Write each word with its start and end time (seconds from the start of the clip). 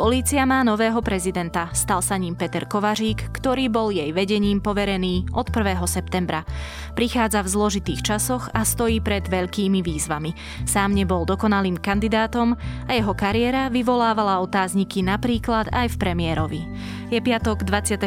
Polícia 0.00 0.48
má 0.48 0.64
nového 0.64 1.04
prezidenta. 1.04 1.68
Stal 1.76 2.00
sa 2.00 2.16
ním 2.16 2.32
Peter 2.32 2.64
Kovařík, 2.64 3.36
ktorý 3.36 3.68
bol 3.68 3.92
jej 3.92 4.08
vedením 4.16 4.56
poverený 4.56 5.28
od 5.36 5.52
1. 5.52 5.76
septembra. 5.84 6.48
Prichádza 6.96 7.44
v 7.44 7.52
zložitých 7.52 8.00
časoch 8.00 8.48
a 8.56 8.64
stojí 8.64 9.04
pred 9.04 9.28
veľkými 9.28 9.84
výzvami. 9.84 10.32
Sám 10.64 10.96
nebol 10.96 11.28
dokonalým 11.28 11.76
kandidátom 11.76 12.56
a 12.88 12.96
jeho 12.96 13.12
kariéra 13.12 13.68
vyvolávala 13.68 14.40
otázniky 14.40 15.04
napríklad 15.04 15.68
aj 15.68 15.92
v 15.92 15.96
premiérovi. 16.00 16.64
Je 17.10 17.18
piatok 17.18 17.66
29. 17.66 18.06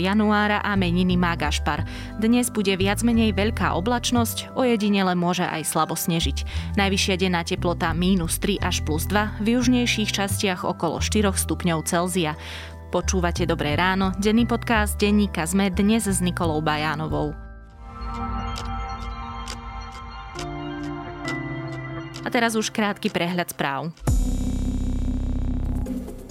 januára 0.00 0.64
a 0.64 0.72
meniny 0.72 1.12
má 1.12 1.36
Gašpar. 1.36 1.84
Dnes 2.16 2.48
bude 2.48 2.72
viac 2.72 3.04
menej 3.04 3.36
veľká 3.36 3.76
oblačnosť, 3.76 4.56
ojedinele 4.56 5.12
môže 5.12 5.44
aj 5.44 5.68
slabo 5.68 5.92
snežiť. 5.92 6.48
Najvyššia 6.80 7.20
denná 7.20 7.44
teplota 7.44 7.92
mínus 7.92 8.40
3 8.40 8.64
až 8.64 8.80
plus 8.80 9.04
2, 9.12 9.44
v 9.44 9.60
južnejších 9.60 10.16
častiach 10.16 10.64
okolo 10.64 11.04
4 11.04 11.36
stupňov 11.36 11.84
Celzia. 11.84 12.32
Počúvate 12.88 13.44
Dobré 13.44 13.76
ráno, 13.76 14.16
denný 14.16 14.48
podcast 14.48 14.96
denníka 14.96 15.44
ZME 15.44 15.76
dnes 15.76 16.08
s 16.08 16.24
Nikolou 16.24 16.64
Bajánovou. 16.64 17.36
A 22.24 22.28
teraz 22.32 22.56
už 22.56 22.72
krátky 22.72 23.12
prehľad 23.12 23.52
správ. 23.52 24.09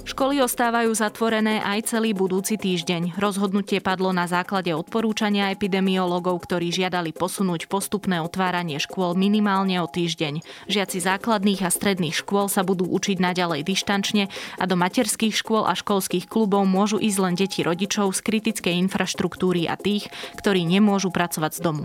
Školy 0.10 0.42
ostávajú 0.42 0.90
zatvorené 0.90 1.62
aj 1.62 1.94
celý 1.94 2.18
budúci 2.18 2.58
týždeň. 2.58 3.22
Rozhodnutie 3.22 3.78
padlo 3.78 4.10
na 4.10 4.26
základe 4.26 4.74
odporúčania 4.74 5.54
epidemiologov, 5.54 6.50
ktorí 6.50 6.74
žiadali 6.74 7.14
posunúť 7.14 7.70
postupné 7.70 8.18
otváranie 8.18 8.82
škôl 8.82 9.14
minimálne 9.14 9.78
o 9.78 9.86
týždeň. 9.86 10.42
Žiaci 10.66 10.98
základných 11.06 11.62
a 11.62 11.70
stredných 11.70 12.18
škôl 12.26 12.50
sa 12.50 12.66
budú 12.66 12.90
učiť 12.90 13.22
naďalej 13.22 13.62
dištančne 13.62 14.34
a 14.58 14.64
do 14.66 14.74
materských 14.74 15.38
škôl 15.38 15.70
a 15.70 15.78
školských 15.78 16.26
klubov 16.26 16.66
môžu 16.66 16.98
ísť 16.98 17.20
len 17.22 17.38
deti 17.38 17.62
rodičov 17.62 18.10
z 18.18 18.26
kritickej 18.26 18.82
infraštruktúry 18.90 19.70
a 19.70 19.78
tých, 19.78 20.10
ktorí 20.42 20.66
nemôžu 20.66 21.14
pracovať 21.14 21.52
z 21.54 21.60
domu. 21.62 21.84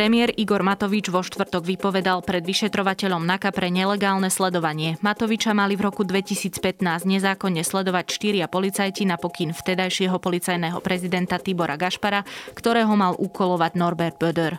Premiér 0.00 0.32
Igor 0.40 0.64
Matovič 0.64 1.12
vo 1.12 1.20
štvrtok 1.20 1.60
vypovedal 1.60 2.24
pred 2.24 2.40
vyšetrovateľom 2.40 3.20
NAKA 3.20 3.52
pre 3.52 3.68
nelegálne 3.68 4.32
sledovanie. 4.32 4.96
Matoviča 5.04 5.52
mali 5.52 5.76
v 5.76 5.92
roku 5.92 6.08
2015 6.08 6.56
nezákonne 7.04 7.60
sledovať 7.60 8.08
štyria 8.08 8.48
policajti 8.48 9.04
na 9.04 9.20
pokyn 9.20 9.52
vtedajšieho 9.52 10.16
policajného 10.16 10.80
prezidenta 10.80 11.36
Tibora 11.36 11.76
Gašpara, 11.76 12.24
ktorého 12.56 12.96
mal 12.96 13.12
ukolovať 13.12 13.76
Norbert 13.76 14.16
Böder. 14.16 14.56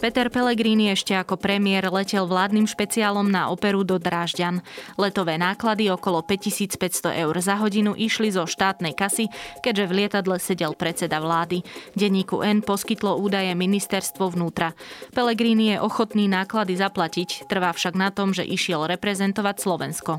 Peter 0.00 0.32
Pellegrini 0.32 0.88
ešte 0.88 1.12
ako 1.12 1.36
premiér 1.36 1.92
letel 1.92 2.24
vládnym 2.24 2.64
špeciálom 2.64 3.28
na 3.28 3.52
operu 3.52 3.84
do 3.84 4.00
Drážďan. 4.00 4.64
Letové 4.96 5.36
náklady 5.36 5.92
okolo 5.92 6.24
5500 6.24 7.20
eur 7.20 7.36
za 7.36 7.60
hodinu 7.60 7.92
išli 7.92 8.32
zo 8.32 8.48
štátnej 8.48 8.96
kasy, 8.96 9.28
keďže 9.60 9.84
v 9.84 9.96
lietadle 10.00 10.40
sedel 10.40 10.72
predseda 10.72 11.20
vlády. 11.20 11.60
Denníku 11.92 12.40
N 12.40 12.64
poskytlo 12.64 13.20
údaje 13.20 13.52
ministerstvo 13.52 14.32
vnútra. 14.32 14.72
Pellegrini 15.12 15.76
je 15.76 15.84
ochotný 15.84 16.32
náklady 16.32 16.80
zaplatiť, 16.80 17.44
trvá 17.52 17.68
však 17.76 17.92
na 17.92 18.08
tom, 18.08 18.32
že 18.32 18.48
išiel 18.48 18.88
reprezentovať 18.88 19.56
Slovensko. 19.60 20.12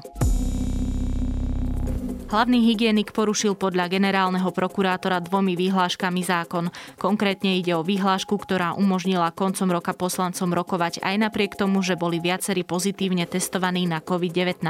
Hlavný 2.32 2.64
hygienik 2.64 3.12
porušil 3.12 3.60
podľa 3.60 3.92
generálneho 3.92 4.56
prokurátora 4.56 5.20
dvomi 5.20 5.60
výhláškami 5.60 6.24
zákon. 6.24 6.72
Konkrétne 6.96 7.60
ide 7.60 7.76
o 7.76 7.84
výhlášku, 7.84 8.40
ktorá 8.40 8.72
umožnila 8.72 9.36
koncom 9.36 9.68
roka 9.68 9.92
poslancom 9.92 10.56
rokovať 10.56 11.04
aj 11.04 11.28
napriek 11.28 11.60
tomu, 11.60 11.84
že 11.84 12.00
boli 12.00 12.24
viacerí 12.24 12.64
pozitívne 12.64 13.28
testovaní 13.28 13.84
na 13.84 14.00
COVID-19. 14.00 14.64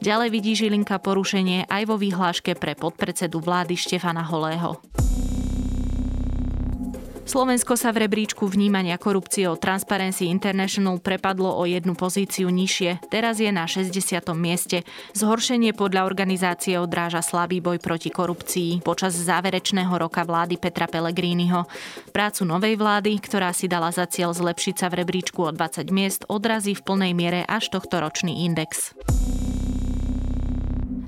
Ďalej 0.00 0.28
vidí 0.32 0.56
Žilinka 0.56 0.96
porušenie 1.04 1.68
aj 1.68 1.82
vo 1.84 2.00
výhláške 2.00 2.56
pre 2.56 2.72
podpredsedu 2.72 3.36
vlády 3.36 3.76
Štefana 3.76 4.24
Holého. 4.24 4.80
Slovensko 7.28 7.76
sa 7.76 7.92
v 7.92 8.08
rebríčku 8.08 8.48
vnímania 8.48 8.96
korupcie 8.96 9.44
od 9.52 9.60
Transparency 9.60 10.32
International 10.32 10.96
prepadlo 10.96 11.60
o 11.60 11.68
jednu 11.68 11.92
pozíciu 11.92 12.48
nižšie. 12.48 13.12
Teraz 13.12 13.36
je 13.36 13.52
na 13.52 13.68
60. 13.68 13.92
mieste. 14.32 14.80
Zhoršenie 15.12 15.76
podľa 15.76 16.08
organizácie 16.08 16.80
odráža 16.80 17.20
slabý 17.20 17.60
boj 17.60 17.84
proti 17.84 18.08
korupcii 18.08 18.80
počas 18.80 19.12
záverečného 19.12 19.92
roka 19.92 20.24
vlády 20.24 20.56
Petra 20.56 20.88
Pellegriniho. 20.88 21.68
Prácu 22.16 22.48
novej 22.48 22.80
vlády, 22.80 23.20
ktorá 23.20 23.52
si 23.52 23.68
dala 23.68 23.92
za 23.92 24.08
cieľ 24.08 24.32
zlepšiť 24.32 24.80
sa 24.80 24.88
v 24.88 25.04
rebríčku 25.04 25.44
o 25.44 25.52
20 25.52 25.84
miest, 25.92 26.24
odrazí 26.32 26.72
v 26.72 26.80
plnej 26.80 27.12
miere 27.12 27.44
až 27.44 27.68
tohto 27.68 28.00
ročný 28.00 28.48
index. 28.48 28.96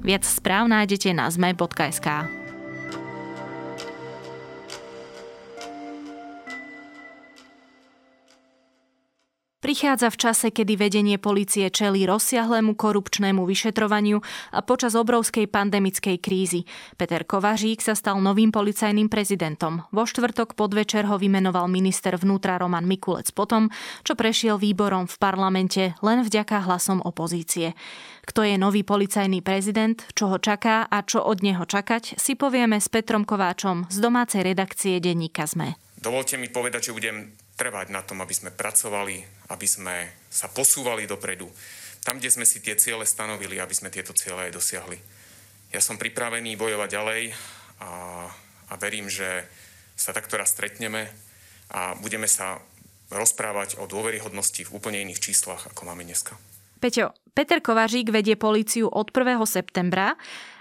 Viac 0.05 0.29
správ 0.29 0.69
nájdete 0.69 1.17
na 1.17 1.33
zme.sk. 1.33 2.40
Prichádza 9.61 10.09
v 10.09 10.17
čase, 10.17 10.49
kedy 10.49 10.73
vedenie 10.81 11.21
policie 11.21 11.69
čelí 11.69 12.09
rozsiahlému 12.09 12.81
korupčnému 12.81 13.45
vyšetrovaniu 13.45 14.25
a 14.57 14.65
počas 14.65 14.97
obrovskej 14.97 15.53
pandemickej 15.53 16.17
krízy. 16.17 16.65
Peter 16.97 17.29
Kovařík 17.29 17.85
sa 17.85 17.93
stal 17.93 18.25
novým 18.25 18.57
policajným 18.57 19.13
prezidentom. 19.13 19.85
Vo 19.93 20.09
štvrtok 20.09 20.57
podvečer 20.57 21.05
ho 21.05 21.21
vymenoval 21.21 21.69
minister 21.69 22.17
vnútra 22.17 22.57
Roman 22.57 22.89
Mikulec 22.89 23.37
potom, 23.37 23.69
čo 24.01 24.17
prešiel 24.17 24.57
výborom 24.57 25.05
v 25.05 25.21
parlamente 25.21 25.93
len 26.01 26.25
vďaka 26.25 26.65
hlasom 26.65 27.05
opozície. 27.05 27.77
Kto 28.25 28.41
je 28.41 28.57
nový 28.57 28.81
policajný 28.81 29.45
prezident, 29.45 30.01
čo 30.17 30.33
ho 30.33 30.41
čaká 30.41 30.89
a 30.89 31.05
čo 31.05 31.21
od 31.21 31.45
neho 31.45 31.69
čakať, 31.69 32.17
si 32.17 32.33
povieme 32.33 32.81
s 32.81 32.89
Petrom 32.89 33.29
Kováčom 33.29 33.93
z 33.93 33.97
domácej 34.01 34.41
redakcie 34.41 35.05
denníka 35.05 35.45
ZME. 35.45 35.77
Dovolte 36.01 36.41
mi 36.41 36.49
povedať, 36.49 36.89
že 36.89 36.97
budem 36.97 37.37
trvať 37.61 37.93
na 37.93 38.01
tom, 38.01 38.25
aby 38.25 38.33
sme 38.33 38.49
pracovali, 38.49 39.21
aby 39.53 39.67
sme 39.69 40.09
sa 40.33 40.49
posúvali 40.49 41.05
dopredu. 41.05 41.53
Tam, 42.01 42.17
kde 42.17 42.33
sme 42.33 42.49
si 42.49 42.65
tie 42.65 42.81
ciele 42.81 43.05
stanovili, 43.05 43.61
aby 43.61 43.77
sme 43.77 43.93
tieto 43.93 44.17
ciele 44.17 44.49
aj 44.49 44.57
dosiahli. 44.57 44.97
Ja 45.69 45.85
som 45.85 46.01
pripravený 46.01 46.57
bojovať 46.57 46.89
ďalej 46.89 47.23
a, 47.85 47.91
a 48.73 48.75
verím, 48.81 49.13
že 49.13 49.45
sa 49.93 50.17
takto 50.17 50.41
raz 50.41 50.57
stretneme 50.57 51.13
a 51.69 51.93
budeme 52.01 52.25
sa 52.25 52.65
rozprávať 53.13 53.77
o 53.77 53.85
dôveryhodnosti 53.85 54.65
v 54.65 54.73
úplne 54.73 55.05
iných 55.05 55.21
číslach, 55.21 55.69
ako 55.69 55.85
máme 55.85 56.09
dneska. 56.09 56.41
Peťo, 56.81 57.13
Peter 57.37 57.61
Kovařík 57.61 58.09
vedie 58.09 58.41
políciu 58.41 58.89
od 58.89 59.13
1. 59.13 59.37
septembra 59.45 60.17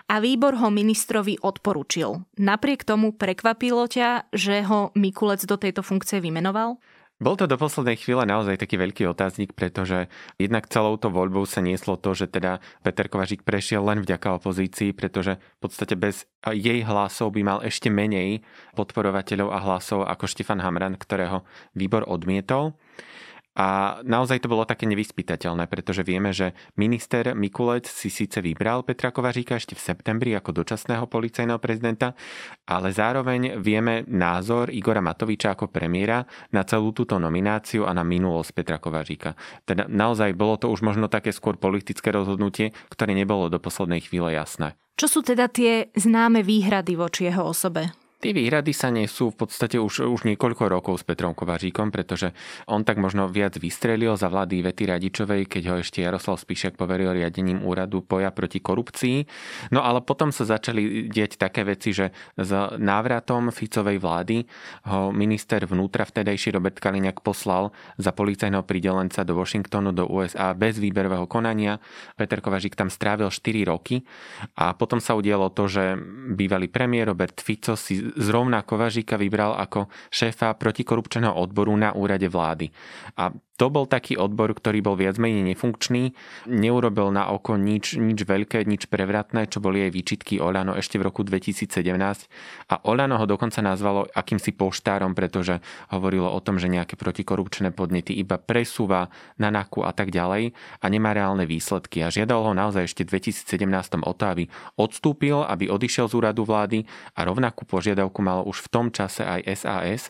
a 0.09 0.17
výbor 0.17 0.57
ho 0.57 0.73
ministrovi 0.73 1.37
odporučil. 1.37 2.25
Napriek 2.41 2.81
tomu 2.81 3.13
prekvapilo 3.13 3.85
ťa, 3.85 4.33
že 4.33 4.65
ho 4.65 4.89
Mikulec 4.97 5.45
do 5.45 5.55
tejto 5.55 5.85
funkcie 5.85 6.17
vymenoval? 6.17 6.81
Bol 7.19 7.35
to 7.35 7.51
do 7.51 7.59
poslednej 7.59 7.99
chvíle 7.99 8.23
naozaj 8.23 8.63
taký 8.63 8.79
veľký 8.79 9.03
otáznik, 9.11 9.51
pretože 9.51 10.07
jednak 10.39 10.71
celou 10.71 10.95
to 10.95 11.11
voľbou 11.11 11.43
sa 11.43 11.59
nieslo 11.59 11.99
to, 11.99 12.15
že 12.15 12.31
teda 12.31 12.63
Peter 12.79 13.11
Kovařík 13.11 13.43
prešiel 13.43 13.83
len 13.83 13.99
vďaka 13.99 14.39
opozícii, 14.39 14.95
pretože 14.95 15.35
v 15.35 15.59
podstate 15.59 15.99
bez 15.99 16.31
jej 16.47 16.79
hlasov 16.87 17.35
by 17.35 17.43
mal 17.43 17.59
ešte 17.59 17.91
menej 17.91 18.39
podporovateľov 18.71 19.51
a 19.51 19.59
hlasov 19.59 20.07
ako 20.07 20.31
Štefan 20.31 20.63
Hamran, 20.63 20.95
ktorého 20.95 21.43
výbor 21.75 22.07
odmietol. 22.07 22.79
A 23.59 23.99
naozaj 24.07 24.39
to 24.39 24.47
bolo 24.47 24.63
také 24.63 24.87
nevyspytateľné, 24.87 25.67
pretože 25.67 26.07
vieme, 26.07 26.31
že 26.31 26.55
minister 26.79 27.35
Mikulec 27.35 27.91
si 27.91 28.07
síce 28.07 28.39
vybral 28.39 28.87
Petra 28.87 29.11
Kovaříka 29.11 29.59
ešte 29.59 29.75
v 29.75 29.83
septembri 29.83 30.31
ako 30.31 30.63
dočasného 30.63 31.03
policajného 31.11 31.59
prezidenta, 31.59 32.15
ale 32.63 32.95
zároveň 32.95 33.59
vieme 33.59 34.07
názor 34.07 34.71
Igora 34.71 35.03
Matoviča 35.03 35.59
ako 35.59 35.67
premiéra 35.67 36.23
na 36.55 36.63
celú 36.63 36.95
túto 36.95 37.19
nomináciu 37.19 37.83
a 37.83 37.91
na 37.91 38.07
minulosť 38.07 38.55
Petra 38.55 38.79
Kovaříka. 38.79 39.35
Teda 39.67 39.91
naozaj 39.91 40.39
bolo 40.39 40.55
to 40.55 40.71
už 40.71 40.79
možno 40.79 41.11
také 41.11 41.35
skôr 41.35 41.59
politické 41.59 42.15
rozhodnutie, 42.15 42.71
ktoré 42.87 43.11
nebolo 43.11 43.51
do 43.51 43.59
poslednej 43.59 44.07
chvíle 44.07 44.39
jasné. 44.39 44.79
Čo 44.95 45.07
sú 45.07 45.19
teda 45.19 45.51
tie 45.51 45.91
známe 45.99 46.47
výhrady 46.47 46.95
voči 46.95 47.27
jeho 47.27 47.51
osobe? 47.51 47.91
Tie 48.19 48.35
výhrady 48.35 48.75
sa 48.75 48.91
nesú 48.91 49.31
v 49.31 49.47
podstate 49.47 49.79
už, 49.79 50.03
už 50.03 50.27
niekoľko 50.27 50.67
rokov 50.67 50.99
s 50.99 51.07
Petrom 51.07 51.31
Kovaříkom, 51.31 51.87
pretože 51.87 52.35
on 52.67 52.83
tak 52.83 52.99
možno 52.99 53.31
viac 53.31 53.55
vystrelil 53.55 54.19
za 54.19 54.27
vlády 54.27 54.59
Vety 54.59 54.91
Radičovej, 54.91 55.47
keď 55.47 55.63
ho 55.71 55.75
ešte 55.79 56.03
Jaroslav 56.03 56.35
Spíšek 56.35 56.75
poveril 56.75 57.15
riadením 57.15 57.63
úradu 57.63 58.03
boja 58.03 58.27
proti 58.35 58.59
korupcii. 58.59 59.23
No 59.71 59.87
ale 59.87 60.03
potom 60.03 60.35
sa 60.35 60.43
začali 60.43 61.07
dieť 61.07 61.39
také 61.39 61.63
veci, 61.63 61.95
že 61.95 62.11
s 62.35 62.51
návratom 62.75 63.55
Ficovej 63.55 64.03
vlády 64.03 64.43
ho 64.91 65.15
minister 65.15 65.63
vnútra 65.63 66.03
vtedajší 66.03 66.59
Robert 66.59 66.75
Kaliňák 66.75 67.23
poslal 67.23 67.71
za 67.95 68.11
policajného 68.11 68.67
pridelenca 68.67 69.23
do 69.23 69.39
Washingtonu, 69.39 69.95
do 69.95 70.03
USA 70.11 70.51
bez 70.51 70.75
výberového 70.75 71.23
konania. 71.23 71.79
Peter 72.19 72.43
Kovařík 72.43 72.75
tam 72.75 72.91
strávil 72.91 73.31
4 73.31 73.63
roky 73.63 74.03
a 74.59 74.75
potom 74.75 74.99
sa 74.99 75.15
udialo 75.15 75.55
to, 75.55 75.71
že 75.71 75.95
bývalý 76.35 76.67
premiér 76.67 77.15
Robert 77.15 77.39
Fico 77.39 77.79
si 77.79 78.08
zrovna 78.17 78.61
Kovažíka 78.61 79.17
vybral 79.17 79.53
ako 79.57 79.89
šéfa 80.09 80.53
protikorupčného 80.53 81.33
odboru 81.33 81.75
na 81.75 81.93
úrade 81.93 82.29
vlády. 82.29 82.69
A 83.17 83.33
to 83.59 83.67
bol 83.67 83.83
taký 83.83 84.15
odbor, 84.15 84.55
ktorý 84.55 84.79
bol 84.79 84.95
viac 84.95 85.19
menej 85.19 85.43
nefunkčný, 85.51 86.15
neurobil 86.47 87.11
na 87.11 87.27
oko 87.27 87.59
nič, 87.59 87.99
nič 87.99 88.23
veľké, 88.23 88.63
nič 88.63 88.87
prevratné, 88.87 89.51
čo 89.51 89.59
boli 89.59 89.83
aj 89.83 89.91
výčitky 89.91 90.39
Olano 90.39 90.79
ešte 90.79 90.95
v 90.95 91.11
roku 91.11 91.27
2017 91.27 91.67
a 92.71 92.75
Olano 92.87 93.19
ho 93.19 93.27
dokonca 93.27 93.59
nazvalo 93.59 94.07
akýmsi 94.15 94.55
poštárom, 94.55 95.11
pretože 95.11 95.59
hovorilo 95.91 96.31
o 96.31 96.39
tom, 96.39 96.55
že 96.55 96.71
nejaké 96.71 96.95
protikorupčné 96.95 97.75
podnety 97.75 98.15
iba 98.15 98.39
presúva 98.39 99.11
na 99.35 99.51
naku 99.51 99.83
a 99.83 99.91
tak 99.91 100.15
ďalej 100.15 100.55
a 100.79 100.85
nemá 100.87 101.11
reálne 101.11 101.43
výsledky. 101.43 101.99
A 101.99 102.07
žiadal 102.07 102.39
ho 102.47 102.55
naozaj 102.55 102.87
ešte 102.87 103.03
v 103.03 103.19
2017 103.19 104.07
o 104.07 104.13
to, 104.15 104.23
aby 104.23 104.43
odstúpil, 104.79 105.43
aby 105.43 105.67
odišiel 105.67 106.07
z 106.07 106.15
úradu 106.15 106.47
vlády 106.47 106.87
a 107.19 107.27
rovnakú 107.27 107.67
požiadavku 107.67 108.23
malo 108.23 108.47
už 108.47 108.63
v 108.63 108.71
tom 108.71 108.87
čase 108.87 109.27
aj 109.27 109.43
SAS 109.59 110.01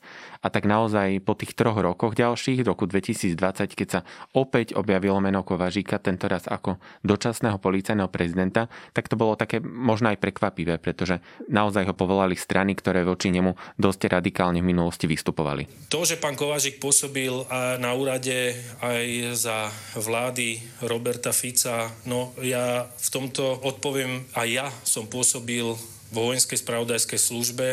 a 0.45 0.47
tak 0.53 0.69
naozaj 0.69 1.23
po 1.25 1.33
tých 1.33 1.57
troch 1.57 1.81
rokoch 1.81 2.13
ďalších, 2.13 2.61
roku 2.61 2.85
2020, 2.85 3.38
keď 3.39 3.87
sa 3.87 4.01
opäť 4.35 4.75
objavilo 4.75 5.17
meno 5.23 5.41
Kovažíka, 5.47 5.97
tentoraz 6.03 6.45
ako 6.45 6.77
dočasného 7.01 7.57
policajného 7.57 8.11
prezidenta, 8.11 8.67
tak 8.91 9.07
to 9.07 9.15
bolo 9.15 9.39
také 9.39 9.63
možno 9.63 10.11
aj 10.11 10.19
prekvapivé, 10.19 10.77
pretože 10.77 11.23
naozaj 11.47 11.87
ho 11.87 11.95
povolali 11.95 12.35
strany, 12.35 12.75
ktoré 12.75 13.07
voči 13.07 13.31
nemu 13.31 13.55
dosť 13.79 14.19
radikálne 14.19 14.59
v 14.59 14.69
minulosti 14.75 15.07
vystupovali. 15.07 15.89
To, 15.89 16.03
že 16.03 16.19
pán 16.19 16.35
Kovažík 16.35 16.83
pôsobil 16.83 17.31
na 17.79 17.91
úrade 17.95 18.53
aj 18.83 19.05
za 19.39 19.71
vlády 19.95 20.59
Roberta 20.83 21.31
Fica, 21.31 21.89
no 22.05 22.35
ja 22.43 22.85
v 22.85 23.09
tomto 23.09 23.63
odpoviem, 23.63 24.27
aj 24.35 24.47
ja 24.47 24.67
som 24.83 25.07
pôsobil 25.07 25.65
vo 26.09 26.21
vojenskej 26.33 26.57
spravodajskej 26.59 27.19
službe 27.21 27.67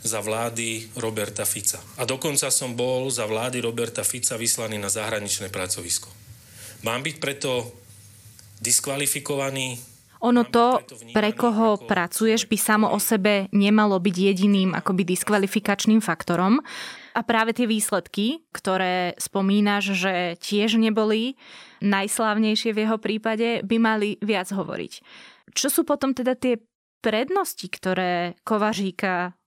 za 0.00 0.20
vlády 0.24 0.96
Roberta 0.96 1.44
Fica. 1.44 1.80
A 2.00 2.08
dokonca 2.08 2.48
som 2.48 2.72
bol 2.72 3.12
za 3.12 3.28
vlády 3.28 3.60
Roberta 3.60 4.00
Fica 4.00 4.40
vyslaný 4.40 4.80
na 4.80 4.88
zahraničné 4.88 5.52
pracovisko. 5.52 6.08
Mám 6.80 7.04
byť 7.04 7.16
preto 7.20 7.68
diskvalifikovaný? 8.64 9.76
Ono 10.20 10.44
to, 10.44 10.84
pre 11.16 11.32
koho 11.32 11.80
pracuješ, 11.80 12.44
by 12.44 12.56
samo 12.60 12.86
o 12.92 13.00
sebe 13.00 13.48
nemalo 13.56 13.96
byť 13.96 14.16
jediným 14.20 14.76
akoby 14.76 15.16
diskvalifikačným 15.16 16.04
faktorom. 16.04 16.60
A 17.16 17.20
práve 17.24 17.56
tie 17.56 17.64
výsledky, 17.64 18.44
ktoré 18.52 19.16
spomínaš, 19.16 19.96
že 19.96 20.36
tiež 20.36 20.76
neboli 20.76 21.40
najslávnejšie 21.80 22.76
v 22.76 22.80
jeho 22.84 22.96
prípade, 23.00 23.64
by 23.64 23.76
mali 23.80 24.08
viac 24.20 24.52
hovoriť. 24.52 24.92
Čo 25.56 25.68
sú 25.72 25.80
potom 25.88 26.12
teda 26.12 26.36
tie 26.36 26.60
prednosti, 27.00 27.64
ktoré 27.64 28.36
Kovažíka 28.44 29.32
Mm, 29.32 29.39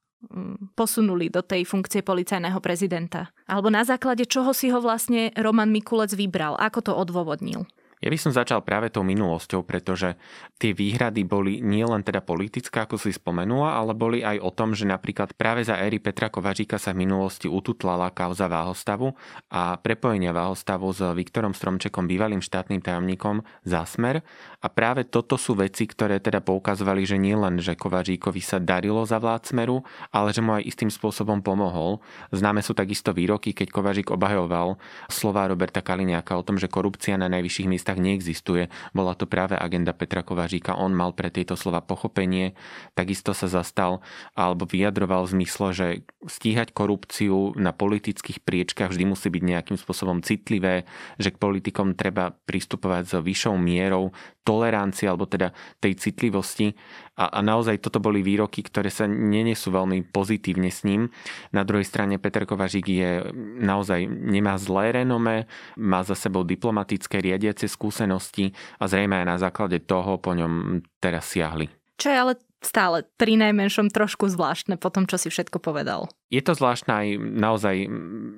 posunuli 0.74 1.28
do 1.30 1.44
tej 1.44 1.68
funkcie 1.68 2.02
policajného 2.02 2.60
prezidenta? 2.64 3.32
Alebo 3.46 3.68
na 3.68 3.84
základe 3.84 4.26
čoho 4.26 4.56
si 4.56 4.72
ho 4.72 4.80
vlastne 4.80 5.36
Roman 5.36 5.70
Mikulec 5.70 6.16
vybral? 6.16 6.56
Ako 6.58 6.80
to 6.82 6.92
odôvodnil? 6.96 7.68
Ja 8.04 8.12
by 8.12 8.20
som 8.20 8.36
začal 8.36 8.60
práve 8.68 8.92
tou 8.92 9.00
minulosťou, 9.00 9.64
pretože 9.64 10.20
tie 10.60 10.76
výhrady 10.76 11.24
boli 11.24 11.64
nielen 11.64 12.04
teda 12.04 12.20
politické, 12.20 12.84
ako 12.84 13.00
si 13.00 13.16
spomenula, 13.16 13.80
ale 13.80 13.96
boli 13.96 14.20
aj 14.20 14.44
o 14.44 14.52
tom, 14.52 14.76
že 14.76 14.84
napríklad 14.84 15.32
práve 15.40 15.64
za 15.64 15.80
éry 15.80 16.04
Petra 16.04 16.28
Kovažíka 16.28 16.76
sa 16.76 16.92
v 16.92 17.08
minulosti 17.08 17.48
ututlala 17.48 18.12
kauza 18.12 18.52
Váhostavu 18.52 19.16
a 19.48 19.80
prepojenia 19.80 20.36
Váhostavu 20.36 20.92
s 20.92 21.00
Viktorom 21.16 21.56
Stromčekom, 21.56 22.04
bývalým 22.04 22.44
štátnym 22.44 22.84
tajomníkom 22.84 23.40
za 23.64 23.88
smer. 23.88 24.20
A 24.60 24.68
práve 24.68 25.08
toto 25.08 25.40
sú 25.40 25.56
veci, 25.56 25.88
ktoré 25.88 26.20
teda 26.20 26.44
poukazovali, 26.44 27.08
že 27.08 27.16
nie 27.16 27.40
len, 27.40 27.64
že 27.64 27.80
Kovažíkovi 27.80 28.44
sa 28.44 28.60
darilo 28.60 29.08
za 29.08 29.16
vlád 29.16 29.48
smeru, 29.48 29.80
ale 30.12 30.36
že 30.36 30.44
mu 30.44 30.60
aj 30.60 30.68
istým 30.68 30.92
spôsobom 30.92 31.40
pomohol. 31.40 32.04
Známe 32.36 32.60
sú 32.60 32.76
takisto 32.76 33.16
výroky, 33.16 33.56
keď 33.56 33.72
Kovažík 33.72 34.12
obhajoval 34.12 34.76
slova 35.08 35.48
Roberta 35.48 35.80
Kaliňáka 35.80 36.36
o 36.36 36.44
tom, 36.44 36.60
že 36.60 36.68
korupcia 36.68 37.16
na 37.16 37.32
najvyšších 37.32 37.72
miestach 37.72 37.93
tak 37.94 38.02
neexistuje. 38.02 38.74
Bola 38.98 39.14
to 39.14 39.30
práve 39.30 39.54
agenda 39.54 39.94
Petra 39.94 40.26
Kovažíka. 40.26 40.74
On 40.74 40.90
mal 40.90 41.14
pre 41.14 41.30
tieto 41.30 41.54
slova 41.54 41.86
pochopenie, 41.86 42.58
takisto 42.98 43.38
sa 43.38 43.46
zastal 43.46 44.02
alebo 44.34 44.66
vyjadroval 44.66 45.30
v 45.30 45.34
zmysle, 45.38 45.68
že 45.78 45.88
stíhať 46.26 46.74
korupciu 46.74 47.54
na 47.54 47.70
politických 47.70 48.42
priečkách 48.42 48.90
vždy 48.90 49.06
musí 49.06 49.30
byť 49.30 49.44
nejakým 49.46 49.78
spôsobom 49.78 50.26
citlivé, 50.26 50.90
že 51.22 51.30
k 51.30 51.38
politikom 51.38 51.94
treba 51.94 52.34
pristupovať 52.50 53.04
s 53.06 53.14
vyššou 53.22 53.54
mierou 53.62 54.10
tolerancie 54.44 55.08
alebo 55.08 55.26
teda 55.26 55.56
tej 55.80 55.96
citlivosti 55.98 56.76
a, 57.16 57.32
a 57.32 57.40
naozaj 57.40 57.80
toto 57.80 58.04
boli 58.04 58.20
výroky, 58.20 58.62
ktoré 58.64 58.92
sa 58.92 59.08
nenesú 59.08 59.72
veľmi 59.72 60.12
pozitívne 60.12 60.70
s 60.70 60.84
ním. 60.84 61.10
Na 61.56 61.64
druhej 61.64 61.88
strane 61.88 62.20
Peter 62.20 62.44
Kovažík 62.44 62.88
je 62.88 63.12
naozaj 63.64 64.06
nemá 64.08 64.60
zlé 64.60 65.04
renome, 65.04 65.48
má 65.80 66.04
za 66.04 66.14
sebou 66.14 66.44
diplomatické 66.44 67.24
riadiace 67.24 67.72
skúsenosti 67.72 68.52
a 68.78 68.86
zrejme 68.86 69.24
aj 69.24 69.28
na 69.28 69.38
základe 69.40 69.82
toho 69.82 70.20
po 70.20 70.36
ňom 70.36 70.84
teraz 71.00 71.32
siahli. 71.32 71.72
Čo 71.98 72.08
je 72.10 72.18
ale 72.18 72.34
stále 72.66 73.08
pri 73.20 73.38
najmenšom 73.40 73.92
trošku 73.92 74.28
zvláštne 74.32 74.80
po 74.80 74.90
tom, 74.90 75.06
čo 75.06 75.20
si 75.20 75.28
všetko 75.30 75.60
povedal. 75.60 76.10
Je 76.34 76.42
to 76.42 76.58
zvláštne 76.58 76.90
aj 76.90 77.08
naozaj 77.22 77.86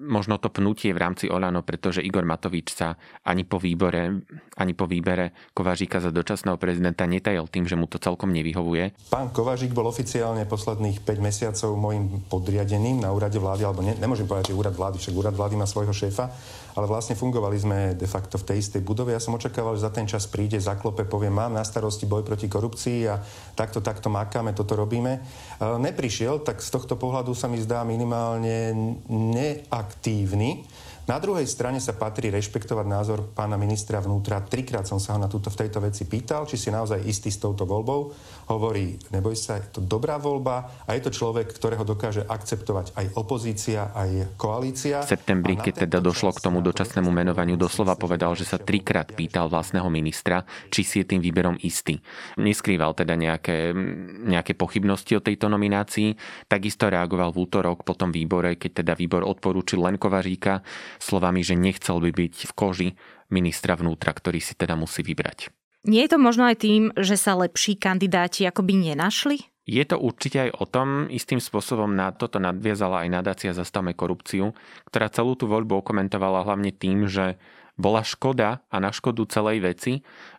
možno 0.04 0.36
to 0.36 0.52
pnutie 0.52 0.92
v 0.92 1.00
rámci 1.00 1.32
Olano, 1.32 1.64
pretože 1.64 2.04
Igor 2.04 2.28
Matovič 2.28 2.76
sa 2.76 3.00
ani 3.24 3.48
po 3.48 3.56
výbore, 3.56 4.28
ani 4.60 4.74
po 4.76 4.84
výbere 4.84 5.32
Kovažíka 5.56 6.04
za 6.04 6.12
dočasného 6.12 6.60
prezidenta 6.60 7.08
netajil 7.08 7.48
tým, 7.48 7.64
že 7.64 7.80
mu 7.80 7.88
to 7.88 7.96
celkom 7.96 8.36
nevyhovuje. 8.36 8.92
Pán 9.08 9.32
Kovažík 9.32 9.72
bol 9.72 9.88
oficiálne 9.88 10.44
posledných 10.44 11.08
5 11.08 11.24
mesiacov 11.24 11.72
môjim 11.80 12.28
podriadeným 12.28 13.00
na 13.00 13.16
úrade 13.16 13.40
vlády, 13.40 13.64
alebo 13.64 13.80
ne, 13.80 13.96
nemôžem 13.96 14.28
povedať, 14.28 14.52
že 14.52 14.60
úrad 14.60 14.76
vlády, 14.76 15.00
však 15.00 15.16
úrad 15.16 15.36
vlády 15.40 15.56
má 15.56 15.64
svojho 15.64 15.96
šéfa, 15.96 16.28
ale 16.76 16.86
vlastne 16.92 17.16
fungovali 17.16 17.56
sme 17.56 17.80
de 17.96 18.04
facto 18.04 18.36
v 18.36 18.52
tej 18.52 18.58
istej 18.60 18.84
budove. 18.84 19.16
Ja 19.16 19.24
som 19.24 19.32
očakával, 19.32 19.80
že 19.80 19.88
za 19.88 19.96
ten 19.96 20.04
čas 20.04 20.28
príde, 20.28 20.60
zaklope, 20.60 21.08
poviem, 21.08 21.32
mám 21.32 21.56
na 21.56 21.64
starosti 21.64 22.04
boj 22.04 22.28
proti 22.28 22.52
korupcii 22.52 23.00
a 23.08 23.16
takto, 23.56 23.80
takto 23.80 24.12
makáme, 24.12 24.52
toto 24.52 24.76
robíme. 24.76 25.24
Neprišiel, 25.60 26.44
tak 26.44 26.60
z 26.60 26.70
tohto 26.76 27.00
pohľadu 27.00 27.32
sa 27.32 27.48
mi 27.48 27.64
zdá 27.64 27.88
minimálne 27.88 28.76
neaktívny. 29.08 30.68
Na 31.06 31.22
druhej 31.22 31.46
strane 31.46 31.78
sa 31.78 31.94
patrí 31.94 32.34
rešpektovať 32.34 32.86
názor 32.90 33.30
pána 33.38 33.62
ministra 33.62 34.02
vnútra. 34.02 34.42
Trikrát 34.42 34.90
som 34.90 34.98
sa 34.98 35.14
ho 35.14 35.22
na 35.22 35.30
túto, 35.30 35.54
v 35.54 35.62
tejto 35.62 35.78
veci 35.78 36.10
pýtal, 36.10 36.50
či 36.50 36.58
si 36.58 36.74
naozaj 36.74 37.06
istý 37.06 37.30
s 37.30 37.38
touto 37.38 37.70
voľbou. 37.70 38.10
Hovorí, 38.50 38.98
neboj 39.14 39.38
sa, 39.38 39.62
je 39.62 39.70
to 39.70 39.82
dobrá 39.86 40.18
voľba 40.18 40.86
a 40.90 40.98
je 40.98 41.06
to 41.06 41.14
človek, 41.14 41.54
ktorého 41.54 41.86
dokáže 41.86 42.26
akceptovať 42.26 42.98
aj 42.98 43.06
opozícia, 43.22 43.94
aj 43.94 44.34
koalícia. 44.34 45.06
V 45.06 45.14
septembri, 45.14 45.54
keď 45.62 45.86
teda 45.86 46.02
došlo 46.02 46.34
k 46.34 46.42
tomu 46.42 46.66
dočasnému 46.66 47.14
menovaniu, 47.14 47.54
doslova 47.54 47.94
povedal, 47.94 48.34
že 48.34 48.50
sa 48.50 48.58
trikrát 48.58 49.14
pýtal 49.14 49.46
vlastného 49.46 49.86
ministra, 49.94 50.42
či 50.74 50.82
si 50.82 51.06
je 51.06 51.10
tým 51.14 51.22
výberom 51.22 51.62
istý. 51.62 52.02
Neskrýval 52.42 52.98
teda 52.98 53.14
nejaké, 53.14 53.78
nejaké 54.26 54.58
pochybnosti 54.58 55.22
o 55.22 55.22
tejto 55.22 55.54
nominácii. 55.54 56.18
Takisto 56.50 56.90
reagoval 56.90 57.30
v 57.30 57.46
útorok 57.46 57.86
po 57.86 57.94
tom 57.94 58.10
výbore, 58.10 58.58
keď 58.58 58.82
teda 58.82 58.94
výbor 58.98 59.22
odporúčil 59.22 59.86
len 59.86 60.02
Kovaříka 60.02 60.66
slovami, 61.00 61.42
že 61.46 61.58
nechcel 61.58 62.02
by 62.02 62.12
byť 62.12 62.36
v 62.50 62.54
koži 62.54 62.90
ministra 63.30 63.74
vnútra, 63.76 64.14
ktorý 64.14 64.40
si 64.40 64.54
teda 64.54 64.78
musí 64.78 65.02
vybrať. 65.02 65.50
Nie 65.86 66.10
je 66.10 66.18
to 66.18 66.20
možno 66.22 66.50
aj 66.50 66.66
tým, 66.66 66.90
že 66.98 67.14
sa 67.14 67.38
lepší 67.38 67.78
kandidáti 67.78 68.46
akoby 68.50 68.90
nenašli? 68.90 69.38
Je 69.66 69.82
to 69.82 69.98
určite 69.98 70.50
aj 70.50 70.52
o 70.62 70.66
tom, 70.70 71.10
istým 71.10 71.42
spôsobom 71.42 71.90
na 71.90 72.14
toto 72.14 72.38
nadviazala 72.38 73.06
aj 73.06 73.10
nadácia 73.10 73.52
Zastavme 73.54 73.98
korupciu, 73.98 74.54
ktorá 74.90 75.10
celú 75.10 75.34
tú 75.34 75.50
voľbu 75.50 75.82
okomentovala 75.82 76.46
hlavne 76.46 76.70
tým, 76.70 77.10
že 77.10 77.42
bola 77.76 78.02
škoda 78.04 78.64
a 78.72 78.78
na 78.80 78.92
škodu 78.92 79.28
celej 79.28 79.60
veci, 79.64 79.94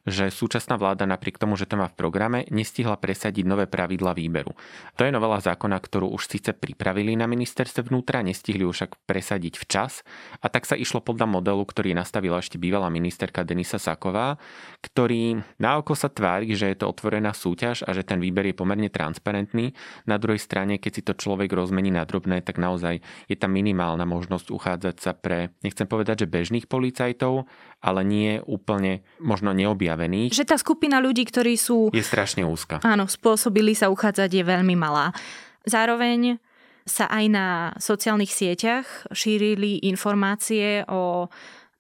že 0.07 0.31
súčasná 0.31 0.79
vláda 0.79 1.05
napriek 1.05 1.37
tomu, 1.37 1.59
že 1.59 1.67
to 1.67 1.75
má 1.75 1.91
v 1.91 1.99
programe, 1.99 2.39
nestihla 2.49 2.95
presadiť 2.95 3.43
nové 3.43 3.67
pravidla 3.67 4.15
výberu. 4.15 4.55
To 4.97 5.03
je 5.03 5.11
novela 5.11 5.43
zákona, 5.43 5.77
ktorú 5.83 6.15
už 6.15 6.31
síce 6.31 6.55
pripravili 6.55 7.19
na 7.19 7.27
ministerstve 7.27 7.91
vnútra, 7.91 8.23
nestihli 8.23 8.63
už 8.63 8.75
však 8.87 8.93
presadiť 9.05 9.59
včas 9.59 10.07
a 10.39 10.47
tak 10.47 10.63
sa 10.65 10.79
išlo 10.79 11.03
podľa 11.03 11.27
modelu, 11.27 11.67
ktorý 11.67 11.91
nastavila 11.93 12.39
ešte 12.39 12.57
bývalá 12.57 12.87
ministerka 12.87 13.43
Denisa 13.43 13.83
Saková, 13.83 14.39
ktorý 14.81 15.43
na 15.59 15.83
oko 15.83 15.99
sa 15.99 16.07
tvári, 16.07 16.55
že 16.55 16.71
je 16.71 16.79
to 16.79 16.87
otvorená 16.87 17.35
súťaž 17.35 17.83
a 17.83 17.91
že 17.91 18.07
ten 18.07 18.23
výber 18.23 18.47
je 18.47 18.55
pomerne 18.55 18.87
transparentný. 18.87 19.75
Na 20.07 20.23
druhej 20.23 20.39
strane, 20.39 20.79
keď 20.79 20.93
si 20.95 21.03
to 21.03 21.19
človek 21.19 21.51
rozmení 21.51 21.91
na 21.91 22.07
drobné, 22.07 22.47
tak 22.47 22.63
naozaj 22.63 23.03
je 23.27 23.37
tam 23.37 23.51
minimálna 23.51 24.07
možnosť 24.07 24.55
uchádzať 24.55 24.97
sa 25.03 25.13
pre, 25.19 25.51
nechcem 25.67 25.91
povedať, 25.91 26.23
že 26.23 26.31
bežných 26.31 26.71
policajtov, 26.71 27.26
ale 27.81 28.01
nie 28.03 28.43
úplne 28.45 29.07
možno 29.23 29.55
neobjavených. 29.55 30.35
Že 30.35 30.49
tá 30.49 30.57
skupina 30.59 30.99
ľudí, 30.99 31.23
ktorí 31.29 31.55
sú... 31.55 31.93
Je 31.95 32.03
strašne 32.03 32.43
úzka. 32.43 32.83
Áno, 32.83 33.07
spôsobili 33.07 33.77
sa 33.77 33.93
uchádzať 33.93 34.31
je 34.33 34.45
veľmi 34.45 34.75
malá. 34.75 35.15
Zároveň 35.69 36.41
sa 36.87 37.11
aj 37.11 37.25
na 37.27 37.47
sociálnych 37.83 38.31
sieťach 38.31 39.11
šírili 39.11 39.83
informácie 39.91 40.87
o 40.87 41.27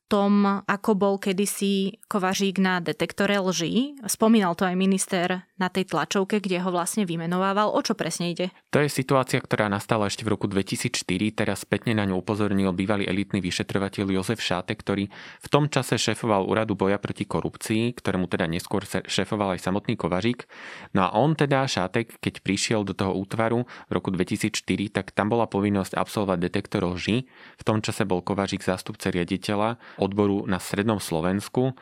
tom, 0.07 0.63
ako 0.67 0.91
bol 0.95 1.15
kedysi 1.19 1.99
Kovařík 2.07 2.63
na 2.63 2.79
detektore 2.79 3.43
lží. 3.43 3.99
Spomínal 4.07 4.55
to 4.55 4.63
aj 4.63 4.79
minister 4.79 5.43
na 5.59 5.67
tej 5.67 5.91
tlačovke, 5.91 6.39
kde 6.39 6.63
ho 6.63 6.71
vlastne 6.71 7.03
vymenovával. 7.03 7.75
O 7.75 7.81
čo 7.83 7.99
presne 7.99 8.31
ide? 8.31 8.55
To 8.71 8.79
je 8.79 8.87
situácia, 8.87 9.43
ktorá 9.43 9.67
nastala 9.67 10.07
ešte 10.07 10.23
v 10.23 10.39
roku 10.39 10.47
2004. 10.47 11.03
Teraz 11.35 11.67
spätne 11.67 11.99
na 11.99 12.07
ňu 12.07 12.23
upozornil 12.23 12.71
bývalý 12.71 13.11
elitný 13.11 13.43
vyšetrovateľ 13.43 14.07
Jozef 14.15 14.39
Šáte, 14.39 14.79
ktorý 14.79 15.11
v 15.43 15.49
tom 15.51 15.67
čase 15.67 15.99
šéfoval 15.99 16.47
úradu 16.47 16.79
boja 16.79 17.03
proti 17.03 17.27
korupcii, 17.27 17.91
ktorému 17.99 18.31
teda 18.31 18.47
neskôr 18.47 18.87
šéfoval 18.87 19.59
aj 19.59 19.67
samotný 19.67 19.99
Kovařík. 19.99 20.47
No 20.95 21.11
a 21.11 21.19
on 21.19 21.35
teda, 21.35 21.67
Šátek, 21.67 22.23
keď 22.23 22.47
prišiel 22.47 22.87
do 22.87 22.95
toho 22.95 23.19
útvaru 23.19 23.67
v 23.67 23.91
roku 23.91 24.15
2004, 24.15 24.55
tak 24.95 25.11
tam 25.11 25.35
bola 25.35 25.51
povinnosť 25.51 25.99
absolvovať 25.99 26.39
detektor 26.39 26.87
lží. 26.87 27.27
V 27.59 27.63
tom 27.67 27.83
čase 27.83 28.07
bol 28.07 28.23
Kovařík 28.23 28.63
zástupca 28.63 29.11
riaditeľa 29.11 29.96
odboru 29.99 30.45
na 30.45 30.61
Strednom 30.61 31.00
Slovensku 31.00 31.76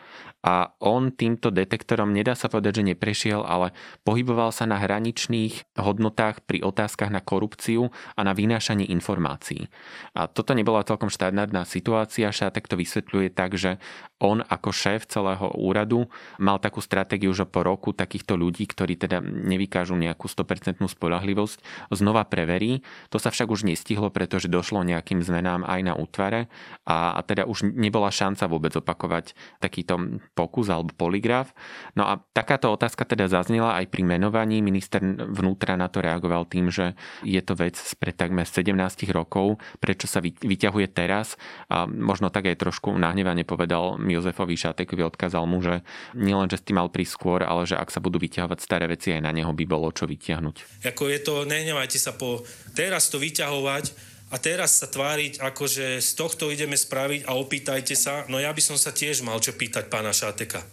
a 0.44 0.76
on 0.84 1.08
týmto 1.08 1.48
detektorom, 1.48 2.12
nedá 2.12 2.36
sa 2.36 2.52
povedať, 2.52 2.84
že 2.84 2.92
neprešiel, 2.92 3.40
ale 3.48 3.72
pohyboval 4.04 4.52
sa 4.52 4.68
na 4.68 4.76
hraničných 4.76 5.80
hodnotách 5.80 6.44
pri 6.44 6.60
otázkach 6.60 7.08
na 7.08 7.24
korupciu 7.24 7.88
a 8.12 8.20
na 8.20 8.36
vynášanie 8.36 8.84
informácií. 8.92 9.72
A 10.12 10.28
toto 10.28 10.52
nebola 10.52 10.84
celkom 10.84 11.08
štandardná 11.08 11.64
situácia, 11.64 12.28
Šátek 12.28 12.68
to 12.68 12.76
vysvetľuje 12.76 13.32
tak, 13.32 13.56
že 13.56 13.80
on 14.20 14.44
ako 14.44 14.68
šéf 14.68 15.08
celého 15.08 15.48
úradu 15.56 16.12
mal 16.36 16.60
takú 16.60 16.84
stratégiu, 16.84 17.32
že 17.32 17.48
po 17.48 17.64
roku 17.64 17.96
takýchto 17.96 18.36
ľudí, 18.36 18.68
ktorí 18.68 19.00
teda 19.00 19.24
nevykážu 19.24 19.96
nejakú 19.96 20.28
100% 20.28 20.76
spolahlivosť, 20.80 21.88
znova 21.88 22.28
preverí. 22.28 22.84
To 23.08 23.16
sa 23.16 23.32
však 23.32 23.48
už 23.48 23.64
nestihlo, 23.64 24.12
pretože 24.12 24.52
došlo 24.52 24.84
nejakým 24.84 25.24
zmenám 25.24 25.64
aj 25.64 25.80
na 25.84 25.94
útvare 25.96 26.52
a, 26.84 27.16
a 27.16 27.20
teda 27.24 27.48
už 27.48 27.72
nebola 27.72 28.03
šanca 28.08 28.44
vôbec 28.48 28.72
opakovať 28.74 29.36
takýto 29.60 30.20
pokus 30.32 30.72
alebo 30.72 30.92
poligraf. 30.96 31.52
No 31.94 32.08
a 32.08 32.20
takáto 32.32 32.72
otázka 32.72 33.04
teda 33.04 33.28
zaznela 33.28 33.76
aj 33.78 33.92
pri 33.92 34.02
menovaní. 34.04 34.64
Minister 34.64 35.00
vnútra 35.04 35.76
na 35.76 35.92
to 35.92 36.00
reagoval 36.00 36.48
tým, 36.48 36.72
že 36.72 36.96
je 37.22 37.40
to 37.44 37.54
vec 37.54 37.76
spred 37.76 38.16
takmer 38.16 38.48
17 38.48 38.74
rokov, 39.12 39.60
prečo 39.78 40.08
sa 40.08 40.24
vyťahuje 40.24 40.88
teraz. 40.90 41.36
A 41.68 41.84
možno 41.86 42.32
tak 42.32 42.48
aj 42.48 42.60
trošku 42.60 42.92
nahnevane 42.96 43.44
povedal 43.44 44.00
Jozefovi 44.00 44.56
Šatekovi, 44.56 45.04
odkázal 45.04 45.44
mu, 45.44 45.60
že 45.60 45.84
nielen, 46.16 46.48
že 46.48 46.58
s 46.60 46.66
tým 46.66 46.80
mal 46.80 46.88
prísť 46.88 47.12
skôr, 47.14 47.40
ale 47.44 47.68
že 47.68 47.76
ak 47.76 47.92
sa 47.92 48.00
budú 48.00 48.16
vyťahovať 48.18 48.58
staré 48.58 48.88
veci, 48.88 49.12
aj 49.12 49.22
na 49.22 49.32
neho 49.34 49.52
by 49.52 49.64
bolo 49.68 49.92
čo 49.92 50.08
vyťahnuť. 50.08 50.86
Ako 50.88 51.10
je 51.10 51.20
to, 51.20 51.44
nehnevajte 51.44 51.98
sa 52.00 52.16
po 52.16 52.42
teraz 52.72 53.10
to 53.12 53.20
vyťahovať, 53.20 54.13
a 54.32 54.36
teraz 54.40 54.80
sa 54.80 54.88
tváriť, 54.88 55.40
ako 55.40 55.64
že 55.68 55.86
z 56.00 56.10
tohto 56.16 56.48
ideme 56.48 56.78
spraviť 56.78 57.28
a 57.28 57.36
opýtajte 57.36 57.94
sa, 57.98 58.24
no 58.32 58.40
ja 58.40 58.50
by 58.50 58.62
som 58.64 58.76
sa 58.80 58.90
tiež 58.90 59.20
mal 59.20 59.38
čo 59.40 59.52
pýtať 59.52 59.92
pána 59.92 60.14
Šáteka. 60.14 60.64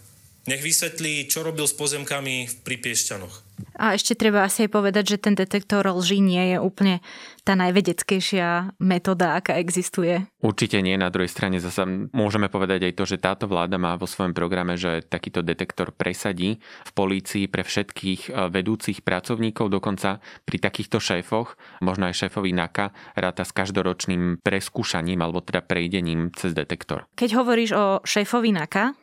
Nech 0.42 0.58
vysvetlí, 0.58 1.30
čo 1.30 1.46
robil 1.46 1.70
s 1.70 1.74
pozemkami 1.78 2.66
pri 2.66 2.76
Piešťanoch. 2.82 3.46
A 3.78 3.94
ešte 3.94 4.18
treba 4.18 4.42
asi 4.42 4.66
aj 4.66 4.74
povedať, 4.74 5.14
že 5.14 5.22
ten 5.22 5.38
detektor 5.38 5.86
lží 5.86 6.18
nie 6.18 6.50
je 6.50 6.58
úplne 6.58 6.98
tá 7.42 7.58
najvedeckejšia 7.58 8.78
metóda, 8.78 9.34
aká 9.34 9.58
existuje. 9.58 10.22
Určite 10.38 10.78
nie. 10.78 10.94
Na 10.94 11.10
druhej 11.10 11.30
strane 11.30 11.58
zase 11.58 11.82
môžeme 12.14 12.46
povedať 12.46 12.86
aj 12.90 12.94
to, 12.94 13.04
že 13.04 13.18
táto 13.18 13.50
vláda 13.50 13.82
má 13.82 13.98
vo 13.98 14.06
svojom 14.06 14.30
programe, 14.30 14.78
že 14.78 15.02
takýto 15.02 15.42
detektor 15.42 15.90
presadí 15.90 16.62
v 16.62 16.90
polícii 16.94 17.50
pre 17.50 17.66
všetkých 17.66 18.30
e, 18.30 18.46
vedúcich 18.46 19.02
pracovníkov, 19.02 19.74
dokonca 19.74 20.22
pri 20.46 20.56
takýchto 20.62 21.02
šéfoch, 21.02 21.58
možno 21.82 22.06
aj 22.06 22.26
šéfovi 22.26 22.54
NAKA, 22.54 22.94
ráta 23.18 23.42
s 23.42 23.50
každoročným 23.50 24.38
preskúšaním 24.40 25.18
alebo 25.18 25.42
teda 25.42 25.66
prejdením 25.66 26.30
cez 26.38 26.54
detektor. 26.54 27.10
Keď 27.18 27.30
hovoríš 27.34 27.70
o 27.74 27.84
šéfovi 28.06 28.54
NAKA, 28.54 28.94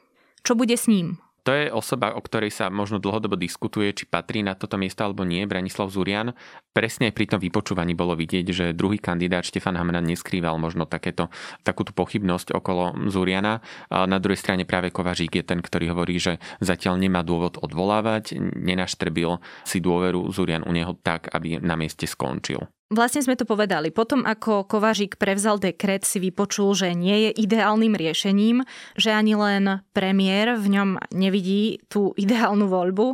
čo 0.47 0.55
bude 0.55 0.79
s 0.79 0.87
ním? 0.87 1.19
To 1.47 1.51
je 1.55 1.71
osoba, 1.71 2.11
o 2.13 2.21
ktorej 2.21 2.51
sa 2.51 2.67
možno 2.67 2.99
dlhodobo 2.99 3.39
diskutuje, 3.39 3.95
či 3.95 4.03
patrí 4.05 4.43
na 4.43 4.55
toto 4.55 4.75
miesto 4.75 5.05
alebo 5.07 5.23
nie, 5.23 5.47
Branislav 5.47 5.87
Zurian. 5.91 6.35
Presne 6.75 7.11
pri 7.15 7.25
tom 7.25 7.39
vypočúvaní 7.39 7.95
bolo 7.95 8.15
vidieť, 8.15 8.45
že 8.49 8.65
druhý 8.75 8.99
kandidát 8.99 9.47
Štefan 9.47 9.79
Hamran 9.79 10.05
neskrýval 10.05 10.59
možno 10.59 10.87
takéto, 10.87 11.31
takúto 11.63 11.95
pochybnosť 11.95 12.55
okolo 12.55 13.09
Zuriana. 13.11 13.63
A 13.91 14.07
na 14.07 14.19
druhej 14.19 14.39
strane 14.39 14.63
práve 14.63 14.91
Kovažík 14.91 15.39
je 15.39 15.43
ten, 15.43 15.59
ktorý 15.59 15.91
hovorí, 15.91 16.19
že 16.19 16.39
zatiaľ 16.63 16.99
nemá 16.99 17.23
dôvod 17.23 17.59
odvolávať, 17.59 18.39
nenaštrbil 18.39 19.39
si 19.63 19.77
dôveru 19.83 20.29
Zurian 20.31 20.63
u 20.67 20.71
neho 20.71 20.95
tak, 20.99 21.31
aby 21.31 21.59
na 21.59 21.75
mieste 21.79 22.07
skončil. 22.07 22.78
Vlastne 22.89 23.21
sme 23.21 23.37
to 23.37 23.45
povedali. 23.45 23.93
Potom, 23.93 24.25
ako 24.25 24.65
Kovažík 24.65 25.21
prevzal 25.21 25.61
dekret, 25.61 26.09
si 26.09 26.17
vypočul, 26.17 26.73
že 26.73 26.97
nie 26.97 27.29
je 27.29 27.45
ideálnym 27.45 27.93
riešením, 27.93 28.65
že 28.97 29.13
ani 29.13 29.37
len 29.37 29.85
premiér 29.93 30.57
v 30.57 30.73
ňom 30.73 30.89
nevidí 31.13 31.85
tú 31.85 32.17
ideálnu 32.17 32.65
voľbu. 32.65 33.13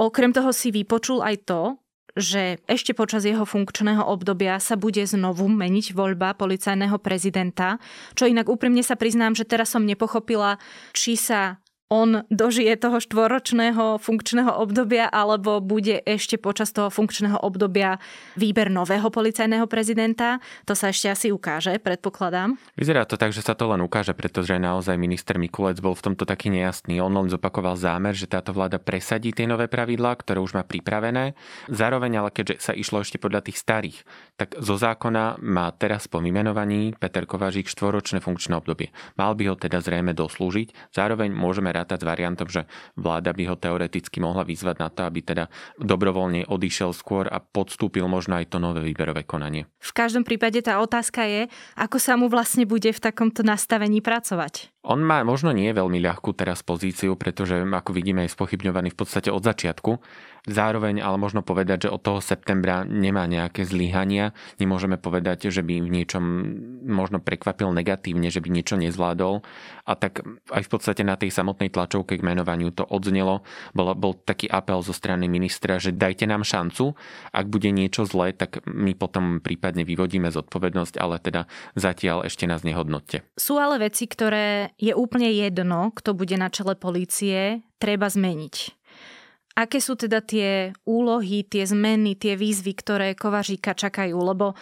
Okrem 0.00 0.32
toho 0.32 0.56
si 0.56 0.72
vypočul 0.72 1.20
aj 1.20 1.36
to, 1.44 1.76
že 2.16 2.64
ešte 2.64 2.96
počas 2.96 3.28
jeho 3.28 3.44
funkčného 3.44 4.02
obdobia 4.02 4.56
sa 4.56 4.74
bude 4.74 5.04
znovu 5.04 5.46
meniť 5.52 5.92
voľba 5.92 6.32
policajného 6.34 6.96
prezidenta, 6.98 7.76
čo 8.16 8.24
inak 8.24 8.48
úprimne 8.48 8.80
sa 8.80 8.96
priznám, 8.96 9.36
že 9.36 9.44
teraz 9.44 9.70
som 9.70 9.84
nepochopila, 9.84 10.56
či 10.96 11.14
sa 11.14 11.60
on 11.90 12.22
dožije 12.30 12.70
toho 12.78 13.02
štvoročného 13.02 13.98
funkčného 13.98 14.54
obdobia, 14.62 15.10
alebo 15.10 15.58
bude 15.58 15.98
ešte 16.06 16.38
počas 16.38 16.70
toho 16.70 16.86
funkčného 16.86 17.42
obdobia 17.42 17.98
výber 18.38 18.70
nového 18.70 19.10
policajného 19.10 19.66
prezidenta. 19.66 20.38
To 20.70 20.78
sa 20.78 20.94
ešte 20.94 21.10
asi 21.10 21.26
ukáže, 21.34 21.74
predpokladám. 21.82 22.54
Vyzerá 22.78 23.02
to 23.10 23.18
tak, 23.18 23.34
že 23.34 23.42
sa 23.42 23.58
to 23.58 23.66
len 23.66 23.82
ukáže, 23.82 24.14
pretože 24.14 24.54
naozaj 24.54 24.94
minister 24.94 25.34
Mikulec 25.34 25.82
bol 25.82 25.98
v 25.98 26.14
tomto 26.14 26.22
taký 26.22 26.54
nejasný. 26.54 27.02
On 27.02 27.10
len 27.10 27.26
zopakoval 27.26 27.74
zámer, 27.74 28.14
že 28.14 28.30
táto 28.30 28.54
vláda 28.54 28.78
presadí 28.78 29.34
tie 29.34 29.50
nové 29.50 29.66
pravidlá, 29.66 30.14
ktoré 30.22 30.38
už 30.38 30.54
má 30.54 30.62
pripravené. 30.62 31.34
Zároveň 31.66 32.22
ale 32.22 32.30
keďže 32.30 32.62
sa 32.62 32.70
išlo 32.70 33.02
ešte 33.02 33.18
podľa 33.18 33.50
tých 33.50 33.58
starých, 33.58 33.98
tak 34.38 34.54
zo 34.62 34.78
zákona 34.78 35.42
má 35.42 35.66
teraz 35.74 36.06
po 36.06 36.22
vymenovaní 36.22 36.94
Peter 36.94 37.26
Kovažík 37.26 37.66
štvoročné 37.66 38.22
funkčné 38.22 38.54
obdobie. 38.54 38.94
Mal 39.18 39.34
by 39.34 39.42
ho 39.50 39.54
teda 39.58 39.82
zrejme 39.82 40.14
doslúžiť. 40.14 40.94
Zároveň 40.94 41.34
môžeme 41.34 41.79
rátať 41.80 42.04
s 42.04 42.08
variantom, 42.08 42.48
že 42.52 42.68
vláda 42.94 43.32
by 43.32 43.48
ho 43.48 43.56
teoreticky 43.56 44.20
mohla 44.20 44.44
vyzvať 44.44 44.76
na 44.76 44.88
to, 44.92 45.08
aby 45.08 45.24
teda 45.24 45.48
dobrovoľne 45.80 46.44
odišiel 46.46 46.92
skôr 46.92 47.24
a 47.26 47.40
podstúpil 47.40 48.04
možno 48.04 48.36
aj 48.36 48.52
to 48.52 48.60
nové 48.60 48.84
výberové 48.84 49.24
konanie. 49.24 49.64
V 49.80 49.96
každom 49.96 50.28
prípade 50.28 50.60
tá 50.60 50.78
otázka 50.84 51.24
je, 51.24 51.42
ako 51.80 51.96
sa 51.96 52.20
mu 52.20 52.28
vlastne 52.28 52.68
bude 52.68 52.92
v 52.92 53.00
takomto 53.00 53.40
nastavení 53.40 54.04
pracovať. 54.04 54.68
On 54.80 54.96
má 54.96 55.20
možno 55.24 55.52
nie 55.52 55.68
veľmi 55.76 56.00
ľahkú 56.00 56.32
teraz 56.32 56.64
pozíciu, 56.64 57.12
pretože 57.12 57.60
ako 57.60 57.92
vidíme 57.92 58.24
je 58.24 58.32
spochybňovaný 58.32 58.96
v 58.96 58.98
podstate 58.98 59.28
od 59.28 59.44
začiatku. 59.44 60.00
Zároveň 60.48 61.04
ale 61.04 61.20
možno 61.20 61.44
povedať, 61.44 61.88
že 61.88 61.92
od 61.92 62.00
toho 62.00 62.20
septembra 62.24 62.88
nemá 62.88 63.28
nejaké 63.28 63.68
zlyhania. 63.68 64.32
Nemôžeme 64.56 64.96
povedať, 64.96 65.52
že 65.52 65.60
by 65.60 65.84
v 65.84 65.92
niečom 65.92 66.24
možno 66.86 67.20
prekvapil 67.20 67.68
negatívne, 67.76 68.32
že 68.32 68.40
by 68.40 68.48
niečo 68.48 68.80
nezvládol. 68.80 69.44
A 69.84 69.92
tak 69.98 70.24
aj 70.48 70.62
v 70.64 70.70
podstate 70.70 71.02
na 71.04 71.20
tej 71.20 71.28
samotnej 71.28 71.68
tlačovke 71.68 72.16
k 72.16 72.24
menovaniu 72.24 72.72
to 72.72 72.88
odznelo. 72.88 73.44
Bol, 73.76 73.92
bol 73.98 74.16
taký 74.16 74.48
apel 74.48 74.80
zo 74.80 74.96
strany 74.96 75.28
ministra, 75.28 75.76
že 75.76 75.92
dajte 75.92 76.24
nám 76.24 76.46
šancu. 76.46 76.96
Ak 77.36 77.52
bude 77.52 77.68
niečo 77.68 78.08
zlé, 78.08 78.32
tak 78.32 78.64
my 78.64 78.96
potom 78.96 79.44
prípadne 79.44 79.84
vyvodíme 79.84 80.32
zodpovednosť, 80.32 80.94
ale 80.96 81.20
teda 81.20 81.44
zatiaľ 81.76 82.24
ešte 82.24 82.48
nás 82.48 82.64
nehodnotte. 82.64 83.26
Sú 83.36 83.60
ale 83.60 83.76
veci, 83.76 84.08
ktoré 84.08 84.72
je 84.80 84.96
úplne 84.96 85.28
jedno, 85.28 85.92
kto 85.92 86.16
bude 86.16 86.40
na 86.40 86.48
čele 86.48 86.78
polície, 86.78 87.60
treba 87.80 88.06
zmeniť. 88.08 88.79
Aké 89.58 89.82
sú 89.82 89.98
teda 89.98 90.22
tie 90.22 90.70
úlohy, 90.86 91.42
tie 91.42 91.66
zmeny, 91.66 92.14
tie 92.14 92.38
výzvy, 92.38 92.72
ktoré 92.74 93.08
Kovaříka 93.18 93.74
čakajú? 93.74 94.14
Lebo 94.14 94.54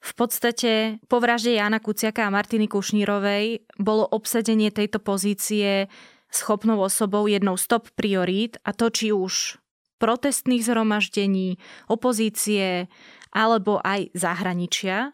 v 0.00 0.12
podstate 0.16 0.96
po 1.12 1.20
vražde 1.20 1.60
Jana 1.60 1.76
Kuciaka 1.76 2.24
a 2.24 2.32
Martiny 2.32 2.70
Kušnírovej 2.70 3.68
bolo 3.76 4.08
obsadenie 4.08 4.72
tejto 4.72 4.96
pozície 4.96 5.92
schopnou 6.32 6.80
osobou 6.80 7.26
jednou 7.26 7.58
stop 7.60 7.90
priorít 7.98 8.56
a 8.64 8.72
to 8.72 8.88
či 8.88 9.12
už 9.12 9.60
protestných 10.00 10.64
zhromaždení, 10.64 11.60
opozície 11.92 12.88
alebo 13.34 13.76
aj 13.84 14.08
zahraničia. 14.16 15.12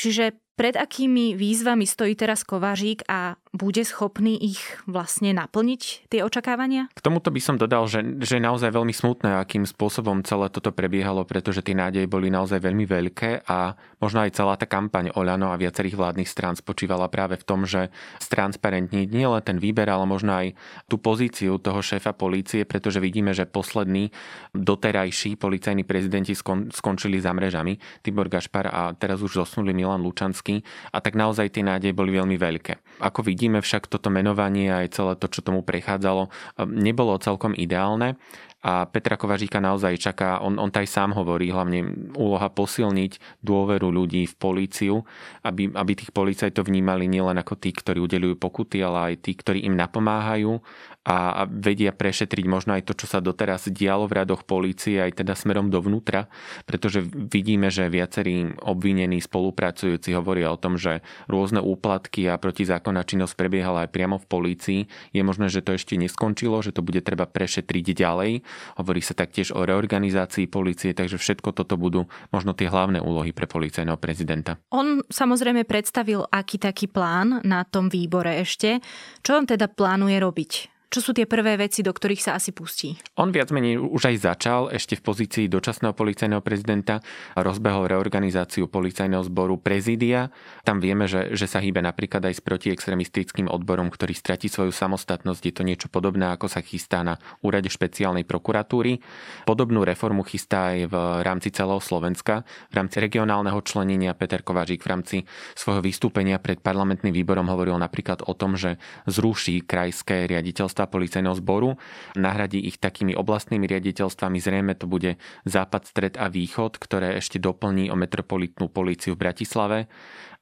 Čiže 0.00 0.40
pred 0.56 0.80
akými 0.80 1.36
výzvami 1.36 1.84
stojí 1.84 2.16
teraz 2.16 2.40
Kovařík 2.40 3.04
a 3.12 3.36
bude 3.52 3.84
schopný 3.84 4.40
ich 4.40 4.60
vlastne 4.88 5.36
naplniť, 5.36 6.08
tie 6.08 6.24
očakávania? 6.24 6.88
K 6.96 7.04
tomuto 7.04 7.28
by 7.28 7.40
som 7.40 7.60
dodal, 7.60 7.84
že, 7.84 8.00
že 8.24 8.40
je 8.40 8.42
naozaj 8.42 8.72
veľmi 8.72 8.96
smutné, 8.96 9.36
akým 9.36 9.68
spôsobom 9.68 10.24
celé 10.24 10.48
toto 10.48 10.72
prebiehalo, 10.72 11.28
pretože 11.28 11.60
tie 11.60 11.76
nádeje 11.76 12.08
boli 12.08 12.32
naozaj 12.32 12.64
veľmi 12.64 12.88
veľké 12.88 13.44
a 13.44 13.76
možno 14.00 14.24
aj 14.24 14.34
celá 14.34 14.56
tá 14.56 14.64
kampaň 14.64 15.12
Oľano 15.12 15.52
a 15.52 15.60
viacerých 15.60 15.94
vládnych 15.94 16.26
strán 16.26 16.56
spočívala 16.56 17.12
práve 17.12 17.36
v 17.36 17.44
tom, 17.44 17.68
že 17.68 17.92
stransparentniť 18.24 19.08
nie 19.12 19.28
len 19.28 19.44
ten 19.44 19.60
výber, 19.60 19.86
ale 19.86 20.08
možno 20.08 20.32
aj 20.32 20.56
tú 20.88 20.96
pozíciu 20.96 21.60
toho 21.60 21.84
šéfa 21.84 22.16
polície, 22.16 22.64
pretože 22.64 23.04
vidíme, 23.04 23.36
že 23.36 23.44
poslední 23.44 24.10
doterajší 24.56 25.36
policajní 25.36 25.84
prezidenti 25.84 26.32
skon, 26.32 26.72
skončili 26.72 27.20
za 27.20 27.36
mrežami, 27.36 27.76
Tibor 28.00 28.32
Gašpar 28.32 28.66
a 28.72 28.82
teraz 28.96 29.20
už 29.20 29.44
zosnuli 29.44 29.76
Milan 29.76 30.00
Lučanský 30.00 30.64
a 30.88 31.04
tak 31.04 31.20
naozaj 31.20 31.52
tie 31.52 31.62
nádeje 31.62 31.92
boli 31.92 32.16
veľmi 32.16 32.40
veľké. 32.40 33.02
Ako 33.04 33.20
vidíme, 33.20 33.41
vidíme 33.42 33.58
však 33.58 33.90
toto 33.90 34.06
menovanie 34.06 34.70
aj 34.70 34.94
celé 34.94 35.12
to, 35.18 35.26
čo 35.26 35.42
tomu 35.42 35.66
prechádzalo, 35.66 36.30
nebolo 36.62 37.18
celkom 37.18 37.58
ideálne 37.58 38.14
a 38.62 38.86
Petra 38.86 39.18
Kovaříka 39.18 39.58
naozaj 39.58 39.98
čaká, 39.98 40.38
on, 40.38 40.54
on 40.62 40.70
taj 40.70 40.86
sám 40.86 41.18
hovorí, 41.18 41.50
hlavne 41.50 41.82
úloha 42.14 42.46
posilniť 42.46 43.42
dôveru 43.42 43.90
ľudí 43.90 44.22
v 44.30 44.34
políciu, 44.38 45.02
aby, 45.42 45.74
aby 45.74 45.92
tých 45.98 46.14
policajtov 46.14 46.70
vnímali 46.70 47.10
nielen 47.10 47.34
ako 47.42 47.58
tí, 47.58 47.74
ktorí 47.74 47.98
udelujú 47.98 48.38
pokuty, 48.38 48.78
ale 48.86 49.12
aj 49.12 49.14
tí, 49.26 49.34
ktorí 49.34 49.66
im 49.66 49.74
napomáhajú 49.74 50.62
a 51.02 51.50
vedia 51.50 51.90
prešetriť 51.90 52.46
možno 52.46 52.78
aj 52.78 52.86
to, 52.86 52.94
čo 52.94 53.10
sa 53.10 53.18
doteraz 53.18 53.66
dialo 53.74 54.06
v 54.06 54.22
radoch 54.22 54.46
polície, 54.46 55.02
aj 55.02 55.18
teda 55.18 55.34
smerom 55.34 55.66
dovnútra, 55.66 56.30
pretože 56.62 57.02
vidíme, 57.02 57.74
že 57.74 57.90
viacerí 57.90 58.54
obvinení 58.62 59.18
spolupracujúci 59.18 60.14
hovoria 60.14 60.54
o 60.54 60.60
tom, 60.62 60.78
že 60.78 61.02
rôzne 61.26 61.58
úplatky 61.58 62.30
a 62.30 62.38
protizákonná 62.38 63.02
činnosť 63.02 63.34
prebiehala 63.34 63.82
aj 63.82 63.90
priamo 63.90 64.22
v 64.22 64.30
polícii. 64.30 64.80
Je 65.10 65.26
možné, 65.26 65.50
že 65.50 65.58
to 65.58 65.74
ešte 65.74 65.98
neskončilo, 65.98 66.62
že 66.62 66.70
to 66.70 66.86
bude 66.86 67.02
treba 67.02 67.26
prešetriť 67.26 67.98
ďalej. 67.98 68.46
Hovorí 68.80 69.04
sa 69.04 69.12
taktiež 69.12 69.52
o 69.52 69.62
reorganizácii 69.62 70.48
polície, 70.48 70.96
takže 70.96 71.20
všetko 71.20 71.52
toto 71.52 71.76
budú 71.76 72.08
možno 72.32 72.56
tie 72.56 72.72
hlavné 72.72 72.98
úlohy 73.04 73.36
pre 73.36 73.44
policajného 73.44 74.00
prezidenta. 74.00 74.56
On 74.72 75.04
samozrejme 75.04 75.68
predstavil 75.68 76.24
aký 76.26 76.56
taký 76.56 76.88
plán 76.88 77.44
na 77.44 77.62
tom 77.68 77.92
výbore 77.92 78.40
ešte. 78.40 78.80
Čo 79.20 79.42
on 79.42 79.44
teda 79.44 79.68
plánuje 79.68 80.16
robiť? 80.16 80.71
Čo 80.92 81.00
sú 81.00 81.10
tie 81.16 81.24
prvé 81.24 81.56
veci, 81.56 81.80
do 81.80 81.88
ktorých 81.88 82.20
sa 82.20 82.36
asi 82.36 82.52
pustí? 82.52 82.92
On 83.16 83.32
viac 83.32 83.48
menej 83.48 83.80
už 83.80 84.12
aj 84.12 84.16
začal 84.28 84.68
ešte 84.68 84.92
v 85.00 85.08
pozícii 85.08 85.48
dočasného 85.48 85.96
policajného 85.96 86.44
prezidenta. 86.44 87.00
Rozbehol 87.32 87.88
reorganizáciu 87.88 88.68
policajného 88.68 89.24
zboru 89.24 89.56
prezídia. 89.56 90.28
Tam 90.68 90.84
vieme, 90.84 91.08
že, 91.08 91.32
že 91.32 91.48
sa 91.48 91.64
hýbe 91.64 91.80
napríklad 91.80 92.28
aj 92.28 92.36
s 92.36 92.44
protiextremistickým 92.44 93.48
odborom, 93.48 93.88
ktorý 93.88 94.12
stratí 94.12 94.52
svoju 94.52 94.68
samostatnosť. 94.68 95.40
Je 95.48 95.54
to 95.56 95.64
niečo 95.64 95.88
podobné, 95.88 96.28
ako 96.28 96.52
sa 96.52 96.60
chystá 96.60 97.00
na 97.00 97.16
úrade 97.40 97.72
špeciálnej 97.72 98.28
prokuratúry. 98.28 99.00
Podobnú 99.48 99.88
reformu 99.88 100.28
chystá 100.28 100.76
aj 100.76 100.92
v 100.92 100.94
rámci 101.24 101.56
celého 101.56 101.80
Slovenska. 101.80 102.44
V 102.68 102.74
rámci 102.76 103.00
regionálneho 103.00 103.56
členenia 103.64 104.12
Peter 104.12 104.44
Kovařík 104.44 104.84
v 104.84 104.90
rámci 104.92 105.16
svojho 105.56 105.80
vystúpenia 105.80 106.36
pred 106.36 106.60
parlamentným 106.60 107.16
výborom 107.16 107.48
hovoril 107.48 107.80
napríklad 107.80 108.28
o 108.28 108.36
tom, 108.36 108.60
že 108.60 108.76
zruší 109.08 109.64
krajské 109.64 110.28
riaditeľstvo 110.28 110.81
riaditeľstva 110.82 110.90
policajného 110.90 111.36
zboru, 111.38 111.70
nahradí 112.18 112.58
ich 112.58 112.78
takými 112.78 113.14
oblastnými 113.14 113.66
riaditeľstvami, 113.70 114.38
zrejme 114.42 114.74
to 114.74 114.86
bude 114.90 115.16
západ, 115.46 115.82
stred 115.86 116.14
a 116.18 116.26
východ, 116.30 116.78
ktoré 116.78 117.18
ešte 117.18 117.38
doplní 117.38 117.90
o 117.90 117.96
metropolitnú 117.98 118.70
políciu 118.70 119.14
v 119.14 119.22
Bratislave 119.28 119.78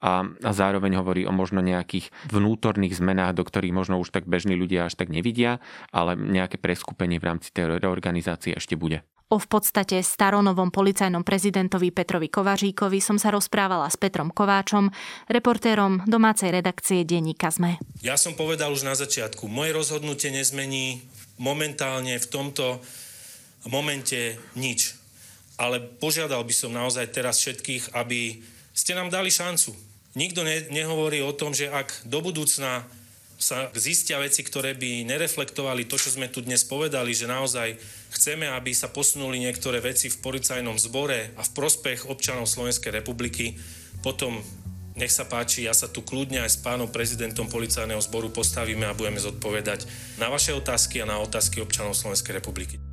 a, 0.01 0.25
a 0.25 0.51
zároveň 0.53 0.97
hovorí 1.01 1.23
o 1.29 1.33
možno 1.33 1.61
nejakých 1.61 2.09
vnútorných 2.33 2.97
zmenách, 2.97 3.37
do 3.37 3.45
ktorých 3.45 3.77
možno 3.77 4.01
už 4.01 4.13
tak 4.13 4.25
bežní 4.25 4.57
ľudia 4.57 4.89
až 4.89 4.97
tak 4.97 5.13
nevidia, 5.13 5.61
ale 5.93 6.17
nejaké 6.17 6.57
preskupenie 6.57 7.21
v 7.21 7.29
rámci 7.29 7.53
tej 7.53 7.81
reorganizácie 7.81 8.57
ešte 8.57 8.77
bude. 8.77 9.05
O 9.31 9.39
v 9.39 9.47
podstate 9.47 10.03
staronovom 10.03 10.75
policajnom 10.75 11.23
prezidentovi 11.23 11.95
Petrovi 11.95 12.27
Kovaříkovi 12.27 12.99
som 12.99 13.15
sa 13.15 13.31
rozprávala 13.31 13.87
s 13.87 13.95
Petrom 13.95 14.35
Kováčom, 14.35 14.91
reportérom 15.31 16.03
domácej 16.03 16.51
redakcie 16.51 17.07
denníka 17.07 17.55
ZME. 17.55 17.79
Ja 18.03 18.19
som 18.19 18.35
povedal 18.35 18.75
už 18.75 18.83
na 18.83 18.99
začiatku, 18.99 19.47
moje 19.47 19.71
rozhodnutie 19.71 20.35
nezmení 20.35 21.07
momentálne 21.39 22.19
v 22.19 22.27
tomto 22.27 22.83
momente 23.71 24.35
nič. 24.59 24.99
Ale 25.63 25.79
požiadal 25.79 26.43
by 26.43 26.55
som 26.57 26.75
naozaj 26.75 27.15
teraz 27.15 27.39
všetkých, 27.39 27.95
aby 27.95 28.43
ste 28.75 28.99
nám 28.99 29.15
dali 29.15 29.31
šancu. 29.31 29.71
Nikto 30.19 30.43
ne, 30.43 30.67
nehovorí 30.75 31.23
o 31.23 31.31
tom, 31.31 31.55
že 31.55 31.71
ak 31.71 32.03
do 32.03 32.19
budúcna 32.19 32.83
sa 33.41 33.73
zistia 33.73 34.21
veci, 34.21 34.45
ktoré 34.45 34.77
by 34.77 35.09
nereflektovali 35.09 35.89
to, 35.89 35.97
čo 35.97 36.13
sme 36.13 36.29
tu 36.29 36.45
dnes 36.45 36.61
povedali, 36.61 37.17
že 37.17 37.25
naozaj 37.25 37.73
chceme, 38.13 38.45
aby 38.45 38.77
sa 38.77 38.93
posunuli 38.93 39.41
niektoré 39.41 39.81
veci 39.81 40.13
v 40.13 40.21
policajnom 40.21 40.77
zbore 40.77 41.33
a 41.35 41.43
v 41.43 41.55
prospech 41.57 42.05
občanov 42.13 42.45
Slovenskej 42.45 42.93
republiky, 42.93 43.57
potom 44.05 44.45
nech 44.93 45.09
sa 45.09 45.25
páči, 45.25 45.65
ja 45.65 45.73
sa 45.73 45.89
tu 45.89 46.05
kľudne 46.05 46.45
aj 46.45 46.53
s 46.53 46.61
pánom 46.61 46.93
prezidentom 46.93 47.49
policajného 47.49 48.05
zboru 48.05 48.29
postavíme 48.29 48.85
a 48.85 48.93
budeme 48.93 49.17
zodpovedať 49.17 49.89
na 50.21 50.29
vaše 50.29 50.53
otázky 50.53 51.01
a 51.01 51.09
na 51.09 51.17
otázky 51.17 51.65
občanov 51.65 51.97
Slovenskej 51.97 52.37
republiky. 52.37 52.90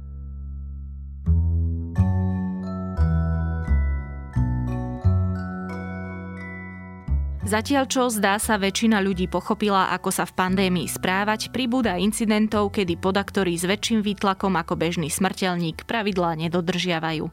Zatiaľ 7.47 7.87
čo 7.87 8.11
zdá 8.11 8.35
sa 8.43 8.59
väčšina 8.59 8.99
ľudí 8.99 9.31
pochopila, 9.31 9.87
ako 9.95 10.11
sa 10.11 10.27
v 10.27 10.35
pandémii 10.35 10.83
správať, 10.83 11.47
pribúda 11.55 11.95
incidentov, 11.95 12.75
kedy 12.75 12.99
podaktorí 12.99 13.55
s 13.55 13.63
väčším 13.63 14.03
výtlakom 14.03 14.51
ako 14.59 14.75
bežný 14.75 15.07
smrteľník 15.07 15.87
pravidlá 15.87 16.35
nedodržiavajú 16.43 17.31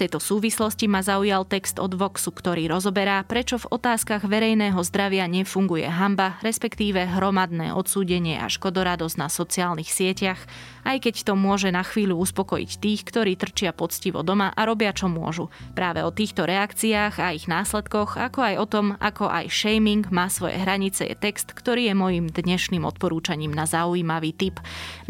tejto 0.00 0.16
súvislosti 0.16 0.88
ma 0.88 1.04
zaujal 1.04 1.44
text 1.44 1.76
od 1.76 1.92
Voxu, 1.92 2.32
ktorý 2.32 2.72
rozoberá, 2.72 3.20
prečo 3.20 3.60
v 3.60 3.68
otázkach 3.68 4.24
verejného 4.24 4.80
zdravia 4.80 5.28
nefunguje 5.28 5.84
hamba, 5.84 6.40
respektíve 6.40 7.04
hromadné 7.04 7.76
odsúdenie 7.76 8.40
a 8.40 8.48
škodoradosť 8.48 9.16
na 9.20 9.28
sociálnych 9.28 9.92
sieťach, 9.92 10.40
aj 10.88 11.04
keď 11.04 11.28
to 11.28 11.36
môže 11.36 11.68
na 11.68 11.84
chvíľu 11.84 12.16
uspokojiť 12.24 12.70
tých, 12.80 13.04
ktorí 13.04 13.36
trčia 13.36 13.76
poctivo 13.76 14.24
doma 14.24 14.48
a 14.56 14.64
robia 14.64 14.96
čo 14.96 15.12
môžu. 15.12 15.52
Práve 15.76 16.00
o 16.00 16.08
týchto 16.08 16.48
reakciách 16.48 17.20
a 17.20 17.36
ich 17.36 17.44
následkoch, 17.44 18.16
ako 18.16 18.40
aj 18.40 18.54
o 18.56 18.64
tom, 18.64 18.86
ako 18.96 19.28
aj 19.28 19.52
shaming 19.52 20.08
má 20.08 20.32
svoje 20.32 20.56
hranice, 20.56 21.04
je 21.04 21.12
text, 21.12 21.52
ktorý 21.52 21.92
je 21.92 21.94
môjim 21.94 22.26
dnešným 22.32 22.88
odporúčaním 22.88 23.52
na 23.52 23.68
zaujímavý 23.68 24.32
tip. 24.32 24.56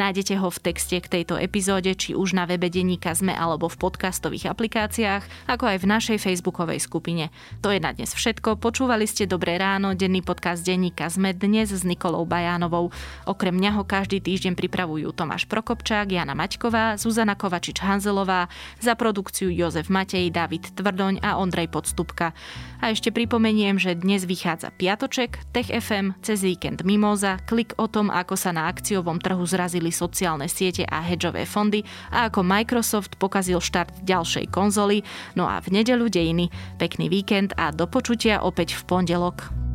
Nájdete 0.02 0.34
ho 0.42 0.50
v 0.50 0.58
texte 0.58 0.98
k 0.98 1.06
tejto 1.06 1.38
epizóde, 1.38 1.94
či 1.94 2.18
už 2.18 2.34
na 2.34 2.50
webe 2.50 2.66
denníka 2.66 3.14
ZME 3.14 3.38
alebo 3.38 3.70
v 3.70 3.78
podcastových 3.78 4.50
aplikáciách 4.50 4.79
aplikáciách, 4.80 5.44
ako 5.44 5.64
aj 5.68 5.78
v 5.84 5.90
našej 5.92 6.18
facebookovej 6.24 6.80
skupine. 6.80 7.28
To 7.60 7.68
je 7.68 7.76
na 7.76 7.92
dnes 7.92 8.16
všetko. 8.16 8.56
Počúvali 8.56 9.04
ste 9.04 9.28
Dobré 9.28 9.60
ráno, 9.60 9.92
denný 9.92 10.24
podcast 10.24 10.64
denníka 10.64 11.04
sme 11.12 11.36
dnes 11.36 11.68
s 11.68 11.84
Nikolou 11.84 12.24
Bajánovou. 12.24 12.88
Okrem 13.28 13.52
mňa 13.60 13.76
ho 13.76 13.84
každý 13.84 14.24
týždeň 14.24 14.56
pripravujú 14.56 15.12
Tomáš 15.12 15.44
Prokopčák, 15.52 16.08
Jana 16.08 16.32
Maťková, 16.32 16.96
Zuzana 16.96 17.36
Kovačič-Hanzelová, 17.36 18.48
za 18.80 18.96
produkciu 18.96 19.52
Jozef 19.52 19.92
Matej, 19.92 20.32
David 20.32 20.72
Tvrdoň 20.72 21.20
a 21.20 21.36
Ondrej 21.36 21.68
Podstupka. 21.68 22.32
A 22.80 22.96
ešte 22.96 23.12
pripomeniem, 23.12 23.76
že 23.76 23.92
dnes 23.92 24.24
vychádza 24.24 24.72
Piatoček, 24.72 25.44
Tech 25.52 25.68
FM, 25.68 26.16
cez 26.24 26.40
víkend 26.40 26.80
Mimoza, 26.88 27.36
klik 27.44 27.76
o 27.76 27.84
tom, 27.84 28.08
ako 28.08 28.32
sa 28.32 28.56
na 28.56 28.72
akciovom 28.72 29.20
trhu 29.20 29.44
zrazili 29.44 29.92
sociálne 29.92 30.48
siete 30.48 30.88
a 30.88 31.04
hedžové 31.04 31.44
fondy 31.44 31.84
a 32.08 32.32
ako 32.32 32.40
Microsoft 32.40 33.20
pokazil 33.20 33.60
štart 33.60 34.00
ďalšej 34.08 34.48
konzoly. 34.70 35.02
No 35.34 35.50
a 35.50 35.58
v 35.58 35.82
nedelu 35.82 36.06
dejiny. 36.06 36.46
Pekný 36.78 37.10
víkend 37.10 37.50
a 37.58 37.74
do 37.74 37.90
počutia 37.90 38.46
opäť 38.46 38.78
v 38.78 38.82
pondelok. 38.86 39.69